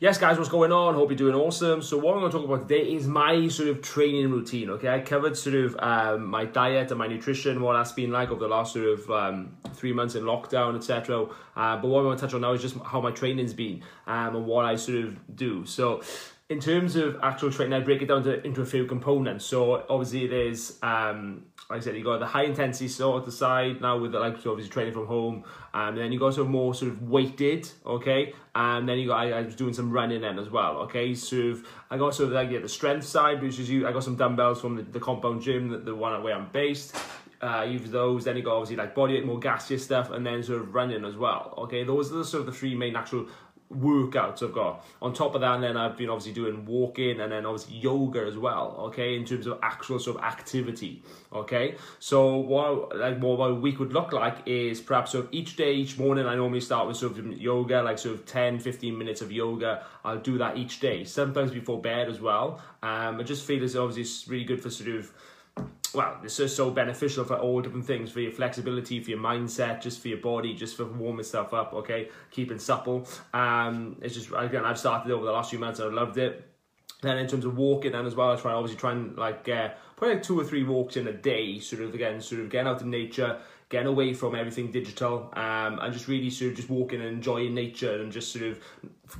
yes, 0.00 0.18
guys, 0.18 0.38
what's 0.38 0.50
going 0.50 0.72
on? 0.72 0.94
Hope 0.94 1.10
you're 1.10 1.16
doing 1.16 1.34
awesome. 1.34 1.82
So 1.82 1.98
what 1.98 2.14
I'm 2.14 2.20
going 2.20 2.30
to 2.30 2.38
talk 2.38 2.46
about 2.46 2.68
today 2.68 2.92
is 2.92 3.06
my 3.06 3.48
sort 3.48 3.68
of 3.68 3.82
training 3.82 4.30
routine. 4.30 4.70
Okay, 4.70 4.88
I 4.88 5.00
covered 5.00 5.36
sort 5.36 5.56
of 5.56 5.76
um, 5.78 6.26
my 6.26 6.44
diet 6.44 6.90
and 6.90 6.98
my 6.98 7.06
nutrition, 7.06 7.60
what 7.60 7.74
that's 7.74 7.92
been 7.92 8.10
like 8.10 8.30
over 8.30 8.40
the 8.40 8.48
last 8.48 8.74
sort 8.74 8.86
of 8.86 9.10
um, 9.10 9.56
three 9.74 9.92
months 9.92 10.14
in 10.14 10.24
lockdown, 10.24 10.76
etc. 10.76 11.26
Uh, 11.56 11.76
but 11.76 11.88
what 11.88 12.00
I 12.00 12.06
want 12.06 12.18
to 12.18 12.26
touch 12.26 12.34
on 12.34 12.42
now 12.42 12.52
is 12.52 12.62
just 12.62 12.76
how 12.84 13.00
my 13.00 13.10
training's 13.10 13.54
been 13.54 13.82
um, 14.06 14.36
and 14.36 14.46
what 14.46 14.64
I 14.64 14.76
sort 14.76 14.98
of 14.98 15.36
do. 15.36 15.66
So 15.66 16.02
in 16.48 16.60
terms 16.60 16.96
of 16.96 17.18
actual 17.22 17.50
training, 17.50 17.74
I 17.74 17.80
break 17.80 18.02
it 18.02 18.06
down 18.06 18.22
to, 18.24 18.44
into 18.46 18.62
a 18.62 18.66
few 18.66 18.86
components. 18.86 19.44
So 19.44 19.84
obviously 19.88 20.26
there's, 20.26 20.78
um, 20.82 21.46
like 21.70 21.82
I 21.82 21.84
said, 21.84 21.96
you 21.96 22.04
got 22.04 22.18
the 22.18 22.26
high 22.26 22.44
intensity 22.44 22.88
sort 22.88 23.26
of 23.26 23.34
side 23.34 23.82
now 23.82 23.98
with 23.98 24.12
the, 24.12 24.18
like 24.18 24.40
so 24.40 24.52
obviously 24.52 24.72
training 24.72 24.94
from 24.94 25.06
home, 25.06 25.44
and 25.74 25.98
then 25.98 26.10
you 26.10 26.18
got 26.18 26.32
some 26.32 26.50
more 26.50 26.74
sort 26.74 26.92
of 26.92 27.02
weighted, 27.02 27.70
okay, 27.84 28.32
and 28.54 28.88
then 28.88 28.98
you 28.98 29.08
got 29.08 29.20
I, 29.20 29.32
I 29.32 29.42
was 29.42 29.54
doing 29.54 29.74
some 29.74 29.90
running 29.90 30.22
then 30.22 30.38
as 30.38 30.48
well, 30.48 30.78
okay. 30.78 31.14
So 31.14 31.58
I 31.90 31.98
got 31.98 32.14
sort 32.14 32.28
of 32.28 32.32
like 32.32 32.50
yeah, 32.50 32.60
the 32.60 32.70
strength 32.70 33.04
side, 33.04 33.42
which 33.42 33.58
is 33.58 33.68
you. 33.68 33.86
I 33.86 33.92
got 33.92 34.02
some 34.02 34.16
dumbbells 34.16 34.62
from 34.62 34.76
the, 34.76 34.82
the 34.82 35.00
compound 35.00 35.42
gym, 35.42 35.68
the, 35.68 35.76
the 35.76 35.94
one 35.94 36.22
where 36.22 36.34
I'm 36.34 36.48
based. 36.52 36.96
Uh, 37.40 37.64
use 37.68 37.88
those. 37.90 38.24
Then 38.24 38.36
you 38.36 38.42
got 38.42 38.54
obviously 38.54 38.76
like 38.76 38.94
body 38.94 39.14
weight, 39.14 39.26
more 39.26 39.38
gaseous 39.38 39.84
stuff, 39.84 40.10
and 40.10 40.26
then 40.26 40.42
sort 40.42 40.62
of 40.62 40.74
running 40.74 41.04
as 41.04 41.16
well. 41.16 41.54
Okay, 41.58 41.84
those 41.84 42.10
are 42.10 42.16
the 42.16 42.24
sort 42.24 42.40
of 42.40 42.46
the 42.46 42.52
three 42.52 42.74
main 42.74 42.96
actual 42.96 43.26
workouts 43.74 44.42
I've 44.42 44.52
got. 44.52 44.84
On 45.02 45.12
top 45.12 45.34
of 45.34 45.40
that, 45.42 45.54
and 45.54 45.62
then 45.62 45.76
I've 45.76 45.96
been 45.96 46.08
obviously 46.08 46.32
doing 46.32 46.64
walking 46.64 47.20
and 47.20 47.30
then 47.30 47.44
obviously 47.44 47.76
yoga 47.76 48.24
as 48.24 48.36
well, 48.36 48.76
okay, 48.86 49.16
in 49.16 49.24
terms 49.24 49.46
of 49.46 49.58
actual 49.62 49.98
sort 49.98 50.16
of 50.16 50.24
activity, 50.24 51.02
okay? 51.32 51.76
So 51.98 52.36
what 52.36 52.96
like 52.96 53.18
what 53.20 53.38
my 53.38 53.50
week 53.50 53.78
would 53.78 53.92
look 53.92 54.12
like 54.12 54.38
is 54.46 54.80
perhaps 54.80 55.12
sort 55.12 55.26
of 55.26 55.34
each 55.34 55.56
day, 55.56 55.74
each 55.74 55.98
morning, 55.98 56.26
I 56.26 56.36
normally 56.36 56.60
start 56.60 56.88
with 56.88 56.96
sort 56.96 57.18
of 57.18 57.26
yoga, 57.38 57.82
like 57.82 57.98
sort 57.98 58.14
of 58.14 58.26
10, 58.26 58.58
15 58.60 58.96
minutes 58.96 59.20
of 59.20 59.30
yoga. 59.30 59.84
I'll 60.04 60.18
do 60.18 60.38
that 60.38 60.56
each 60.56 60.80
day, 60.80 61.04
sometimes 61.04 61.50
before 61.50 61.80
bed 61.80 62.08
as 62.08 62.20
well. 62.20 62.62
Um, 62.82 63.20
I 63.20 63.22
just 63.22 63.44
feel 63.44 63.62
as 63.62 63.76
obviously 63.76 64.02
it's 64.02 64.28
really 64.28 64.44
good 64.44 64.62
for 64.62 64.70
sort 64.70 64.90
of 64.90 65.12
well, 65.94 66.18
it's 66.22 66.36
just 66.36 66.56
so 66.56 66.70
beneficial 66.70 67.24
for 67.24 67.36
all 67.36 67.60
different 67.60 67.86
things, 67.86 68.10
for 68.10 68.20
your 68.20 68.32
flexibility, 68.32 69.00
for 69.00 69.10
your 69.10 69.18
mindset, 69.18 69.80
just 69.80 70.00
for 70.00 70.08
your 70.08 70.18
body, 70.18 70.54
just 70.54 70.76
for 70.76 70.84
warming 70.84 71.24
stuff 71.24 71.54
up, 71.54 71.72
okay? 71.72 72.08
Keeping 72.30 72.58
supple. 72.58 73.06
Um, 73.32 73.96
it's 74.02 74.14
just, 74.14 74.30
again, 74.36 74.64
I've 74.64 74.78
started 74.78 75.12
over 75.12 75.24
the 75.24 75.32
last 75.32 75.50
few 75.50 75.58
months 75.58 75.80
and 75.80 75.90
I 75.90 75.94
loved 76.00 76.18
it. 76.18 76.44
Then 77.00 77.16
in 77.18 77.28
terms 77.28 77.44
of 77.44 77.56
walking 77.56 77.94
and 77.94 78.06
as 78.06 78.16
well, 78.16 78.32
I 78.32 78.36
try 78.36 78.52
obviously 78.52 78.78
try 78.78 78.92
and 78.92 79.16
like 79.16 79.44
get 79.44 79.78
probably 79.96 80.16
like 80.16 80.24
two 80.24 80.38
or 80.38 80.44
three 80.44 80.64
walks 80.64 80.96
in 80.96 81.06
a 81.06 81.12
day, 81.12 81.60
sort 81.60 81.82
of 81.82 81.94
again, 81.94 82.20
sort 82.20 82.40
of 82.40 82.50
getting 82.50 82.66
out 82.66 82.82
in 82.82 82.90
nature, 82.90 83.38
getting 83.68 83.86
away 83.86 84.14
from 84.14 84.34
everything 84.34 84.70
digital, 84.70 85.30
um, 85.34 85.78
and 85.80 85.92
just 85.92 86.08
really 86.08 86.30
sort 86.30 86.52
of 86.52 86.56
just 86.56 86.70
walking 86.70 87.00
and 87.00 87.08
enjoying 87.08 87.54
nature 87.54 88.00
and 88.00 88.10
just 88.10 88.32
sort 88.32 88.44
of 88.46 88.60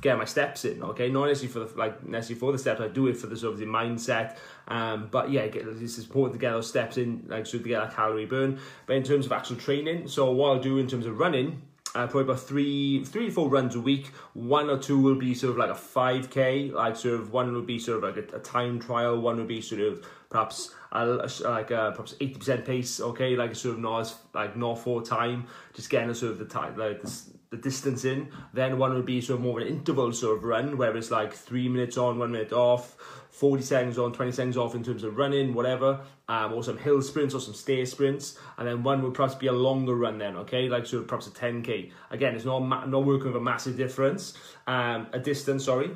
get 0.01 0.17
my 0.17 0.25
steps 0.25 0.65
in. 0.65 0.81
Okay, 0.83 1.09
not 1.09 1.27
necessarily 1.27 1.53
for 1.53 1.73
the 1.73 1.79
like 1.79 2.07
necessarily 2.07 2.39
for 2.39 2.51
the 2.51 2.57
steps, 2.57 2.81
I 2.81 2.87
do 2.87 3.07
it 3.07 3.17
for 3.17 3.27
the 3.27 3.37
sort 3.37 3.53
of 3.53 3.59
the 3.59 3.65
mindset. 3.65 4.37
Um, 4.67 5.07
but 5.11 5.31
yeah, 5.31 5.47
get, 5.47 5.67
it's 5.67 5.97
important 5.97 6.33
to 6.33 6.39
get 6.39 6.51
those 6.51 6.67
steps 6.67 6.97
in, 6.97 7.25
like 7.27 7.45
so 7.45 7.57
to 7.57 7.63
get 7.63 7.79
that 7.79 7.95
calorie 7.95 8.25
burn. 8.25 8.59
But 8.85 8.95
in 8.95 9.03
terms 9.03 9.25
of 9.25 9.31
actual 9.31 9.57
training, 9.57 10.07
so 10.07 10.31
what 10.31 10.49
I'll 10.49 10.59
do 10.59 10.77
in 10.77 10.87
terms 10.87 11.05
of 11.05 11.19
running 11.19 11.61
uh, 11.95 12.05
probably 12.05 12.21
about 12.21 12.39
three, 12.39 13.03
three 13.03 13.25
to 13.27 13.31
four 13.31 13.49
runs 13.49 13.75
a 13.75 13.81
week. 13.81 14.07
One 14.33 14.69
or 14.69 14.77
two 14.77 14.99
will 14.99 15.15
be 15.15 15.33
sort 15.33 15.51
of 15.51 15.57
like 15.57 15.71
a 15.71 15.73
5k, 15.73 16.73
like 16.73 16.95
sort 16.95 17.15
of 17.15 17.33
one 17.33 17.51
will 17.53 17.63
be 17.63 17.79
sort 17.79 18.03
of 18.03 18.15
like 18.15 18.31
a, 18.31 18.35
a 18.35 18.39
time 18.39 18.79
trial. 18.79 19.19
One 19.19 19.37
will 19.37 19.45
be 19.45 19.61
sort 19.61 19.81
of 19.81 20.05
perhaps 20.29 20.75
a, 20.91 21.05
like 21.05 21.71
a, 21.71 21.91
perhaps 21.91 22.13
80% 22.21 22.65
pace, 22.65 22.99
okay, 22.99 23.35
like 23.35 23.55
sort 23.55 23.75
of 23.75 23.81
not 23.81 24.01
as, 24.01 24.15
like 24.33 24.55
not 24.55 24.77
for 24.79 25.01
time, 25.01 25.47
just 25.73 25.89
getting 25.89 26.09
a 26.09 26.15
sort 26.15 26.33
of 26.33 26.39
the 26.39 26.45
time, 26.45 26.77
like 26.77 27.01
the, 27.01 27.21
the 27.51 27.57
distance 27.57 28.05
in. 28.05 28.29
Then 28.53 28.77
one 28.77 28.93
would 28.93 29.05
be 29.05 29.21
sort 29.21 29.39
of 29.39 29.43
more 29.43 29.59
of 29.59 29.67
an 29.67 29.73
interval 29.73 30.11
sort 30.13 30.37
of 30.37 30.43
run, 30.43 30.77
where 30.77 30.95
it's 30.95 31.11
like 31.11 31.33
three 31.33 31.67
minutes 31.67 31.97
on, 31.97 32.19
one 32.19 32.31
minute 32.31 32.53
off, 32.53 32.95
40 33.31 33.63
seconds 33.63 33.97
on, 33.97 34.13
20 34.13 34.31
seconds 34.31 34.57
off 34.57 34.75
in 34.75 34.83
terms 34.83 35.03
of 35.03 35.17
running, 35.17 35.53
whatever, 35.53 36.01
um, 36.27 36.53
or 36.53 36.63
some 36.63 36.77
hill 36.77 37.01
sprints 37.01 37.33
or 37.33 37.39
some 37.39 37.53
stair 37.53 37.85
sprints, 37.85 38.37
and 38.57 38.67
then 38.67 38.83
one 38.83 39.01
would 39.01 39.13
perhaps 39.13 39.35
be 39.35 39.47
a 39.47 39.53
longer 39.53 39.95
run 39.95 40.17
then, 40.17 40.35
okay, 40.37 40.69
like 40.69 40.85
sort 40.85 41.01
of 41.01 41.07
perhaps 41.07 41.27
a 41.27 41.31
10k. 41.31 41.91
Again, 42.11 42.35
it's 42.35 42.45
not 42.45 42.59
not 42.87 43.05
working 43.05 43.27
with 43.27 43.35
a 43.35 43.41
massive 43.41 43.77
difference, 43.77 44.33
um, 44.67 45.07
a 45.13 45.19
distance, 45.19 45.65
sorry, 45.65 45.91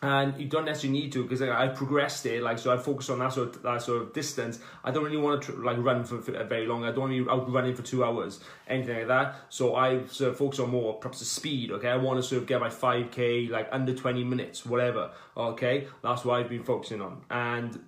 and 0.00 0.40
you 0.40 0.46
don't 0.48 0.64
necessarily 0.64 1.00
need 1.00 1.12
to 1.12 1.22
because 1.22 1.40
like, 1.40 1.50
I 1.50 1.68
progressed 1.68 2.26
it 2.26 2.42
like 2.42 2.58
so 2.58 2.72
I 2.72 2.76
focus 2.76 3.10
on 3.10 3.20
that 3.20 3.32
sort 3.32 3.54
of, 3.54 3.62
that 3.62 3.82
sort 3.82 4.02
of 4.02 4.12
distance. 4.12 4.58
I 4.82 4.90
don't 4.90 5.04
really 5.04 5.16
want 5.16 5.42
to 5.42 5.52
like 5.52 5.78
run 5.78 6.04
for, 6.04 6.20
for 6.20 6.34
uh, 6.34 6.44
very 6.44 6.66
long. 6.66 6.84
I 6.84 6.90
don't 6.90 7.00
want 7.00 7.12
to 7.12 7.24
be 7.24 7.30
out 7.30 7.52
running 7.52 7.74
for 7.74 7.82
two 7.82 8.04
hours 8.04 8.40
anything 8.66 8.96
like 8.98 9.08
that. 9.08 9.36
So 9.48 9.76
I 9.76 10.04
sort 10.06 10.30
of 10.30 10.38
focus 10.38 10.58
on 10.58 10.70
more 10.70 10.94
perhaps 10.94 11.20
the 11.20 11.24
speed 11.24 11.70
okay? 11.72 11.88
I 11.88 11.96
want 11.96 12.18
to 12.18 12.22
sort 12.22 12.42
of 12.42 12.48
get 12.48 12.60
my 12.60 12.68
5k 12.68 13.50
like 13.50 13.68
under 13.70 13.94
20 13.94 14.24
minutes 14.24 14.66
whatever 14.66 15.10
okay? 15.36 15.86
That's 16.02 16.24
what 16.24 16.40
I've 16.40 16.48
been 16.48 16.64
focusing 16.64 17.00
on. 17.00 17.22
And 17.30 17.78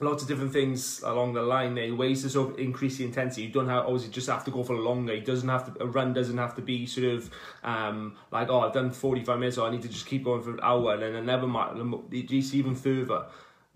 lots 0.00 0.22
of 0.22 0.28
different 0.28 0.52
things 0.52 1.00
along 1.02 1.32
the 1.32 1.42
line 1.42 1.74
there. 1.74 1.94
Ways 1.94 2.22
to 2.22 2.30
sort 2.30 2.52
of 2.52 2.58
increase 2.58 2.98
the 2.98 3.04
intensity. 3.04 3.42
You 3.42 3.52
don't 3.52 3.68
have 3.68 3.86
obviously 3.86 4.10
just 4.10 4.28
have 4.28 4.44
to 4.44 4.50
go 4.50 4.62
for 4.62 4.76
longer. 4.76 5.12
It 5.12 5.24
doesn't 5.24 5.48
have 5.48 5.72
to 5.72 5.82
a 5.82 5.86
run 5.86 6.12
doesn't 6.12 6.36
have 6.36 6.54
to 6.56 6.62
be 6.62 6.86
sort 6.86 7.06
of 7.06 7.30
um 7.64 8.16
like 8.30 8.48
oh 8.48 8.60
i've 8.60 8.72
done 8.72 8.90
45 8.90 9.38
minutes 9.38 9.56
so 9.56 9.66
i 9.66 9.70
need 9.70 9.82
to 9.82 9.88
just 9.88 10.06
keep 10.06 10.24
going 10.24 10.42
for 10.42 10.50
an 10.50 10.60
hour 10.62 10.94
and 10.94 11.02
then 11.02 11.14
another 11.14 11.46
mile 11.46 12.04
it's 12.10 12.54
even 12.54 12.74
further. 12.74 13.26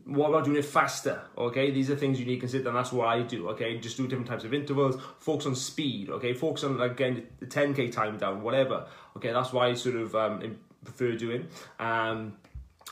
What 0.07 0.31
about 0.31 0.45
doing 0.45 0.57
it 0.57 0.65
faster? 0.65 1.23
Okay 1.37 1.71
these 1.71 1.91
are 1.91 1.97
things 1.97 2.19
you 2.19 2.27
need 2.27 2.37
to 2.37 2.41
consider 2.41 2.69
and 2.69 2.77
that's 2.77 2.93
what 2.93 3.09
i 3.09 3.23
do 3.23 3.49
okay? 3.51 3.79
Just 3.79 3.97
do 3.97 4.07
different 4.07 4.29
types 4.29 4.45
of 4.45 4.53
intervals. 4.55 5.01
Focus 5.19 5.47
on 5.47 5.55
speed 5.55 6.11
okay? 6.11 6.35
Focus 6.35 6.65
on 6.65 6.81
again 6.81 7.27
the 7.39 7.47
10k 7.47 7.93
time 7.93 8.19
down 8.19 8.43
whatever. 8.43 8.87
Okay 9.17 9.33
that's 9.33 9.53
why 9.53 9.69
i 9.69 9.75
sort 9.75 9.97
of 9.97 10.15
um 10.15 10.59
prefer 10.85 11.13
doing. 11.13 11.49
Um 11.79 12.37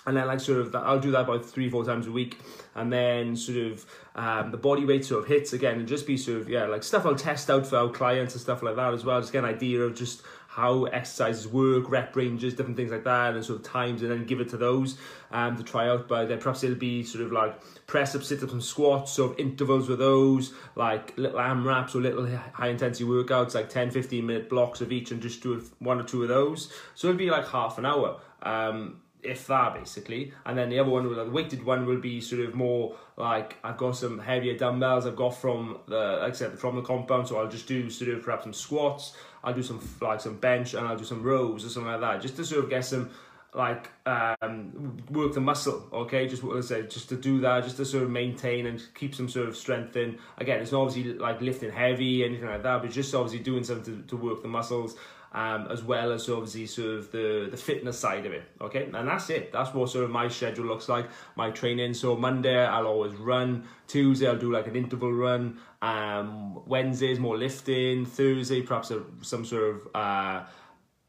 and 0.07 0.17
then 0.17 0.27
like 0.27 0.41
sort 0.41 0.59
of 0.59 0.73
that, 0.73 0.85
I'll 0.85 1.01
do 1.01 1.11
that 1.13 1.23
about 1.23 1.45
three 1.45 1.69
four 1.69 1.85
times 1.85 2.07
a 2.07 2.13
week, 2.13 2.39
and 2.75 2.93
then 2.93 3.37
sort 3.37 3.59
of 3.59 3.87
um, 4.15 4.51
the 4.51 4.57
body 4.57 4.85
weight 4.85 5.05
sort 5.05 5.23
of 5.23 5.29
hits 5.29 5.53
again, 5.53 5.79
and 5.79 5.89
just 5.89 6.07
be 6.07 6.17
sort 6.17 6.41
of 6.41 6.49
yeah 6.49 6.67
like 6.67 6.83
stuff 6.83 7.07
I'll 7.07 7.15
test 7.15 7.51
out 7.51 7.67
for 7.67 7.77
our 7.77 7.89
clients 7.91 8.35
and 8.35 8.41
stuff 8.41 8.63
like 8.63 8.77
that 8.77 8.95
as 8.95 9.05
well, 9.05 9.21
just 9.21 9.33
get 9.33 9.45
an 9.45 9.51
idea 9.51 9.81
of 9.81 9.95
just 9.95 10.23
how 10.59 10.87
exercises 10.87 11.47
work, 11.47 11.89
rep 11.89 12.17
ranges, 12.17 12.53
different 12.55 12.77
things 12.77 12.91
like 12.91 13.05
that, 13.05 13.35
and 13.35 13.45
sort 13.45 13.61
of 13.61 13.65
times, 13.65 14.03
and 14.03 14.11
then 14.11 14.25
give 14.25 14.41
it 14.41 14.49
to 14.49 14.57
those 14.57 14.99
um, 15.31 15.57
to 15.57 15.63
try 15.63 15.89
out. 15.89 16.09
But 16.09 16.27
then 16.27 16.39
perhaps 16.39 16.65
it'll 16.65 16.75
be 16.75 17.05
sort 17.05 17.23
of 17.25 17.31
like 17.31 17.61
press 17.87 18.17
ups, 18.17 18.27
sit 18.27 18.43
ups, 18.43 18.53
and 18.53 18.65
squats, 18.65 19.13
sort 19.13 19.33
of 19.33 19.39
intervals 19.39 19.89
with 19.89 20.01
those, 20.01 20.53
like 20.75 21.17
little 21.17 21.39
AMRAPs 21.39 21.95
or 21.95 22.01
little 22.01 22.27
high 22.27 22.69
intensity 22.69 23.05
workouts, 23.05 23.55
like 23.55 23.69
10, 23.69 23.93
15 23.93 24.27
minute 24.27 24.49
blocks 24.49 24.81
of 24.81 24.91
each, 24.91 25.13
and 25.13 25.23
just 25.23 25.43
do 25.43 25.63
one 25.79 26.01
or 26.01 26.05
two 26.05 26.23
of 26.23 26.29
those. 26.29 26.73
So 26.97 27.09
it'll 27.09 27.19
be 27.19 27.31
like 27.31 27.47
half 27.47 27.79
an 27.79 27.87
hour. 27.87 28.21
Um, 28.43 29.03
if 29.23 29.47
that 29.49 29.75
basically. 29.75 30.33
And 30.45 30.57
then 30.57 30.71
the 30.71 30.79
other 30.79 30.91
one 30.91 31.09
with 31.09 31.17
the 31.17 31.25
weighted 31.25 31.65
one 31.65 31.87
will 31.87 32.01
be 32.01 32.21
sort 32.21 32.43
of 32.43 32.55
more 32.55 32.97
like 33.17 33.57
I've 33.65 33.77
got 33.77 33.97
some 33.97 34.19
heavier 34.19 34.57
dumbbells 34.57 35.07
I've 35.07 35.17
got 35.17 35.31
from 35.31 35.79
the 35.87 36.19
like 36.23 36.33
I 36.33 36.37
said 36.37 36.59
from 36.59 36.77
the 36.77 36.83
compound 36.83 37.29
so 37.29 37.39
I'll 37.39 37.49
just 37.49 37.67
do 37.67 37.91
sort 37.91 38.11
of 38.11 38.23
perhaps 38.23 38.45
some 38.45 38.53
squats. 38.53 39.17
I'll 39.43 39.55
do 39.55 39.63
some 39.63 39.81
like 40.01 40.21
some 40.21 40.37
bench 40.37 40.75
and 40.75 40.87
I'll 40.87 40.97
do 40.97 41.05
some 41.05 41.23
rows 41.23 41.65
or 41.65 41.69
something 41.69 41.91
like 41.91 42.01
that 42.01 42.23
just 42.23 42.37
to 42.37 42.45
sort 42.45 42.65
of 42.65 42.71
get 42.71 42.85
some 42.85 43.11
like 43.55 43.91
um 44.07 44.99
work 45.11 45.33
the 45.33 45.41
muscle 45.41 45.89
okay? 45.93 46.29
Just 46.29 46.43
what 46.43 46.57
I 46.57 46.61
said 46.61 46.91
just 46.91 47.09
to 47.09 47.17
do 47.17 47.41
that 47.41 47.65
just 47.65 47.77
to 47.79 47.85
sort 47.85 48.05
of 48.05 48.11
maintain 48.11 48.67
and 48.67 48.83
keep 48.95 49.15
some 49.15 49.29
sort 49.29 49.49
of 49.49 49.57
strength 49.57 49.97
in. 49.97 50.19
Again 50.37 50.61
it's 50.61 50.73
not 50.73 50.83
obviously 50.83 51.15
like 51.15 51.41
lifting 51.41 51.73
heavy 51.73 52.25
anything 52.25 52.47
like 52.47 52.63
that 52.63 52.83
but 52.83 52.91
just 52.91 53.15
obviously 53.15 53.41
doing 53.41 53.65
something 53.65 54.03
to, 54.03 54.09
to 54.09 54.17
work 54.17 54.43
the 54.43 54.49
muscles 54.49 54.97
um, 55.33 55.69
as 55.71 55.83
well 55.83 56.13
as 56.13 56.29
obviously 56.29 56.67
sort 56.67 56.95
of 56.95 57.13
the, 57.13 57.49
the 57.51 57.57
fitness 57.57 57.99
side 57.99 58.27
of 58.27 58.33
it. 58.33 58.45
Okay, 58.61 58.85
and 58.85 59.09
that's 59.09 59.31
it. 59.31 59.53
That's 59.53 59.75
what 59.75 59.91
sort 59.91 60.05
of 60.05 60.11
my 60.11 60.29
schedule 60.29 60.65
looks 60.65 60.89
like. 60.89 61.09
My 61.37 61.51
training. 61.51 61.95
So 61.95 62.17
Monday 62.17 62.65
I'll 62.65 62.87
always 62.87 63.15
run. 63.15 63.65
Tuesday 63.87 64.27
I'll 64.27 64.39
do 64.39 64.53
like 64.53 64.67
an 64.67 64.77
interval 64.77 65.13
run. 65.13 65.59
Um, 65.83 66.67
Wednesdays 66.67 67.19
more 67.19 67.37
lifting. 67.37 68.07
Thursday 68.07 68.63
perhaps 68.63 68.91
a, 68.91 69.03
some 69.21 69.45
sort 69.45 69.77
of 69.77 69.89
uh, 69.95 70.45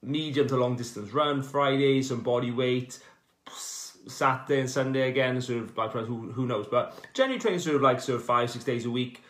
medium 0.02 0.48
to 0.48 0.58
long 0.58 0.76
distance 0.76 1.14
run. 1.14 1.42
Friday 1.42 2.02
some 2.02 2.22
body 2.22 2.52
weight. 2.52 3.00
Saturday 4.08 4.62
and 4.62 4.70
Sunday 4.70 5.10
again, 5.10 5.40
sort 5.42 5.64
of 5.64 5.78
like 5.78 5.92
who 5.92 6.32
who 6.32 6.46
knows, 6.46 6.68
but 6.70 6.96
generally 7.14 7.40
training 7.40 7.60
sort 7.60 7.76
of 7.76 7.82
like 7.82 8.00
sort 8.00 8.20
of 8.20 8.26
five 8.26 8.50
six 8.50 8.64
days 8.64 8.86
a 8.86 8.90
week, 8.90 9.24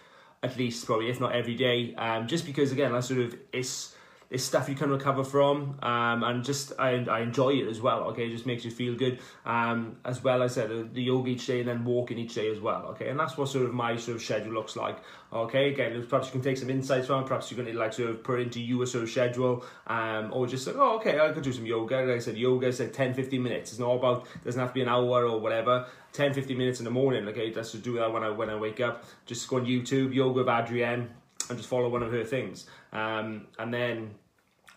at 0.44 0.58
least 0.58 0.86
probably 0.86 1.10
if 1.10 1.19
not 1.19 1.34
every 1.34 1.56
day. 1.56 1.94
Um, 1.96 2.28
just 2.28 2.46
because 2.46 2.72
again, 2.72 2.92
that's 2.94 3.08
sort 3.08 3.19
of 3.19 3.36
it's 3.52 3.96
it's 4.30 4.44
stuff 4.44 4.70
you 4.70 4.76
can 4.76 4.92
recover 4.92 5.24
from 5.24 5.80
um, 5.81 6.24
and 6.24 6.44
just 6.44 6.72
I, 6.78 6.92
I 7.10 7.22
enjoy 7.22 7.54
it 7.54 7.68
as 7.68 7.81
well 7.81 8.04
okay? 8.10 8.28
It 8.28 8.31
just 8.31 8.46
makes 8.46 8.64
you 8.64 8.72
feel 8.72 8.96
good 8.96 9.20
um, 9.46 9.98
as 10.06 10.24
well 10.24 10.44
as 10.44 10.58
I 10.58 10.62
said 10.62 10.94
the 10.94 11.02
yoga 11.02 11.31
each 11.31 11.48
day 11.48 11.60
and 11.60 11.68
then 11.68 11.84
walking 11.84 12.20
each 12.20 12.36
day 12.36 12.52
as 12.52 12.60
well 12.60 12.86
okay? 12.92 13.10
And 13.10 13.20
that's 13.20 13.38
what 13.38 13.50
sort 13.50 13.66
of 13.66 13.74
my 13.74 13.98
sort 13.98 14.18
of 14.18 14.22
schedule 14.22 14.54
looks 14.54 14.76
like 14.76 14.98
okay? 15.34 15.70
Again 15.70 16.06
perhaps 16.08 16.28
you 16.28 16.34
can 16.34 16.42
take 16.42 16.58
some 16.58 16.70
insights 16.70 17.08
from 17.08 17.26
perhaps 17.26 17.50
you're 17.50 17.60
going 17.64 17.74
to 17.74 17.80
like 17.80 17.94
sort 17.94 18.12
of 18.12 18.24
put 18.24 18.40
into 18.40 18.60
your 18.62 18.86
sort 18.86 19.04
of 19.04 19.10
schedule 19.10 19.66
um, 19.88 20.32
or 20.32 20.46
just 20.46 20.68
like 20.68 20.75
oh 20.78 20.98
okay 20.98 21.20
I 21.20 21.32
could 21.32 21.44
do 21.44 21.54
some 21.54 21.66
yoga. 21.66 21.98
Like 21.98 22.18
I 22.18 22.20
said 22.20 22.38
yoga 22.38 22.68
is 22.68 22.80
like 22.80 22.94
10 22.94 23.16
15 23.16 23.42
minutes. 23.42 23.72
It's 23.72 23.80
not 23.80 23.94
about 23.94 24.28
doesn't 24.44 24.60
have 24.60 24.70
to 24.70 24.74
be 24.75 24.82
an 24.82 24.90
hour 24.90 25.25
or 25.25 25.40
whatever. 25.40 25.88
10 26.14 26.34
15 26.34 26.58
minutes 26.58 26.80
in 26.80 26.86
the 26.86 26.92
morning 26.92 27.28
okay? 27.30 27.52
Let's 27.52 27.72
just 27.72 27.84
do 27.84 27.94
that 27.94 28.12
when 28.14 28.24
I 28.24 28.30
when 28.30 28.52
I 28.52 28.56
wake 28.56 28.80
up. 28.80 29.06
Just 29.25 29.48
go 29.48 29.58
on 29.58 29.66
YouTube 29.66 30.14
yoga 30.14 30.40
with 30.40 30.50
Adrienne 30.50 31.10
and 31.50 31.57
just 31.57 31.69
follow 31.69 31.90
one 31.90 32.04
of 32.04 32.12
her 32.12 32.24
things. 32.24 32.68
Um, 32.94 33.48
and 33.57 33.74
then 33.74 34.12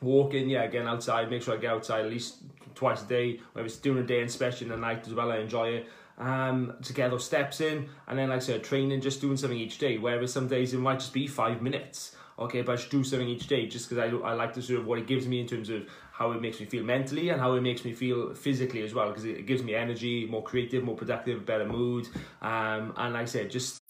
walking, 0.01 0.49
yeah, 0.49 0.63
again 0.65 0.89
outside, 0.89 1.31
make 1.31 1.43
sure 1.43 1.55
I 1.55 1.59
get 1.59 1.71
outside 1.71 2.05
at 2.05 2.11
least 2.11 2.39
twice 2.75 3.03
a 3.03 3.07
day, 3.07 3.41
whether 3.53 3.67
it's 3.67 3.77
during 3.77 4.01
the 4.01 4.07
day 4.07 4.21
and 4.21 4.29
especially 4.29 4.67
in 4.67 4.73
the 4.73 4.77
night 4.77 5.07
as 5.07 5.15
well, 5.15 5.31
I 5.31 5.39
enjoy 5.39 5.69
it. 5.69 5.87
Um, 6.19 6.75
to 6.83 6.93
get 6.93 7.11
those 7.11 7.25
steps 7.25 7.61
in, 7.61 7.89
and 8.07 8.19
then 8.19 8.29
like 8.29 8.37
I 8.37 8.41
said, 8.41 8.63
training, 8.63 9.01
just 9.01 9.21
doing 9.21 9.37
something 9.37 9.59
each 9.59 9.79
day. 9.79 9.99
Whereas 9.99 10.33
some 10.33 10.47
days 10.47 10.75
it 10.75 10.79
might 10.79 10.99
just 10.99 11.13
be 11.13 11.27
five 11.27 11.63
minutes, 11.63 12.15
okay, 12.39 12.63
but 12.63 12.73
I 12.73 12.77
should 12.77 12.91
do 12.91 13.03
something 13.03 13.29
each 13.29 13.47
day 13.49 13.67
just 13.67 13.89
because 13.89 14.13
I, 14.13 14.17
I 14.29 14.35
like 14.35 14.53
to 14.55 14.63
sort 14.63 14.81
of 14.81 14.87
what 14.87 14.99
it 14.99 15.07
gives 15.07 15.27
me 15.27 15.41
in 15.41 15.47
terms 15.47 15.71
of 15.71 15.89
how 16.13 16.33
it 16.33 16.41
makes 16.41 16.61
me 16.61 16.67
feel 16.67 16.85
mentally 16.85 17.31
and 17.31 17.41
how 17.41 17.55
it 17.55 17.63
makes 17.63 17.85
me 17.85 17.93
feel 17.93 18.35
physically 18.35 18.83
as 18.83 18.95
well 18.95 19.09
because 19.09 19.25
it 19.25 19.47
gives 19.47 19.63
me 19.63 19.75
energy, 19.75 20.27
more 20.27 20.43
creative, 20.43 20.85
more 20.85 20.95
productive, 20.95 21.47
better 21.47 21.67
mood, 21.67 22.07
um, 22.43 22.93
and 22.97 23.15
like 23.15 23.23
I 23.23 23.25
said, 23.25 23.51
just 23.51 23.81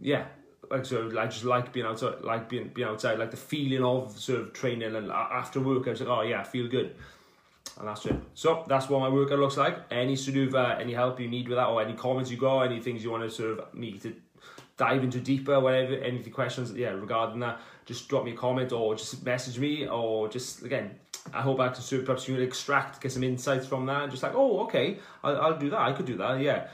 yeah, 0.00 0.26
like 0.72 0.86
so 0.86 1.08
I 1.18 1.26
just 1.26 1.44
like 1.44 1.72
being 1.72 1.86
outside, 1.86 2.22
like 2.22 2.48
being 2.48 2.68
being 2.68 2.88
outside, 2.88 3.18
like 3.18 3.30
the 3.30 3.36
feeling 3.36 3.84
of 3.84 4.18
sort 4.18 4.40
of 4.40 4.52
training 4.52 4.96
and 4.96 5.12
after 5.12 5.60
work, 5.60 5.86
I 5.86 5.90
was 5.90 6.00
like, 6.00 6.08
oh 6.08 6.22
yeah, 6.22 6.40
I 6.40 6.44
feel 6.44 6.66
good. 6.66 6.96
And 7.78 7.88
that's 7.88 8.04
it. 8.06 8.16
So 8.34 8.64
that's 8.66 8.88
what 8.88 9.00
my 9.00 9.08
workout 9.08 9.38
looks 9.38 9.56
like. 9.56 9.78
Any 9.90 10.16
sort 10.16 10.38
of 10.38 10.54
uh, 10.54 10.76
any 10.80 10.94
help 10.94 11.20
you 11.20 11.28
need 11.28 11.48
with 11.48 11.58
that, 11.58 11.68
or 11.68 11.80
any 11.82 11.94
comments 11.94 12.30
you 12.30 12.36
got, 12.36 12.62
any 12.62 12.80
things 12.80 13.04
you 13.04 13.10
want 13.10 13.22
to 13.22 13.30
sort 13.30 13.58
of 13.58 13.74
me 13.74 13.98
to 13.98 14.14
dive 14.76 15.04
into 15.04 15.20
deeper, 15.20 15.60
whatever, 15.60 15.94
any 15.96 16.18
questions, 16.24 16.72
yeah, 16.72 16.90
regarding 16.90 17.40
that, 17.40 17.60
just 17.84 18.08
drop 18.08 18.24
me 18.24 18.32
a 18.32 18.36
comment 18.36 18.72
or 18.72 18.94
just 18.94 19.24
message 19.24 19.58
me, 19.58 19.86
or 19.86 20.28
just 20.28 20.62
again, 20.62 20.90
I 21.32 21.42
hope 21.42 21.60
I 21.60 21.68
can 21.68 21.82
sort 21.82 22.00
of 22.00 22.06
perhaps 22.06 22.26
you 22.26 22.40
extract, 22.40 23.00
get 23.00 23.12
some 23.12 23.22
insights 23.22 23.66
from 23.66 23.86
that, 23.86 24.10
just 24.10 24.22
like, 24.22 24.34
oh, 24.34 24.60
okay, 24.64 24.98
I'll, 25.22 25.40
I'll 25.40 25.58
do 25.58 25.70
that. 25.70 25.80
I 25.80 25.92
could 25.92 26.06
do 26.06 26.16
that. 26.16 26.40
Yeah, 26.40 26.68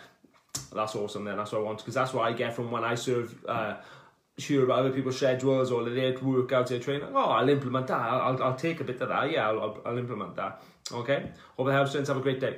that's 0.74 0.94
awesome 0.94 1.24
then 1.24 1.36
that's 1.36 1.52
what 1.52 1.60
i 1.60 1.64
want 1.64 1.78
because 1.78 1.94
that's 1.94 2.12
what 2.12 2.22
i 2.22 2.32
get 2.32 2.54
from 2.54 2.70
when 2.70 2.84
i 2.84 2.94
serve 2.94 3.44
uh 3.48 3.76
sure 4.38 4.64
about 4.64 4.80
other 4.80 4.92
people's 4.92 5.16
schedules 5.16 5.70
or 5.70 5.84
their 5.84 6.12
workouts 6.14 6.68
their 6.68 6.78
training. 6.78 7.08
Oh 7.14 7.30
i'll 7.30 7.48
implement 7.48 7.88
that. 7.88 7.98
I'll, 7.98 8.40
I'll 8.42 8.56
take 8.56 8.80
a 8.80 8.84
bit 8.84 9.00
of 9.00 9.08
that. 9.08 9.30
Yeah 9.30 9.48
i'll, 9.48 9.80
I'll 9.84 9.98
implement 9.98 10.36
that. 10.36 10.62
Okay? 10.92 11.30
Hope 11.56 11.68
it 11.68 11.72
helps 11.72 11.92
friends. 11.92 12.08
Have 12.08 12.16
a 12.16 12.20
great 12.20 12.40
day. 12.40 12.56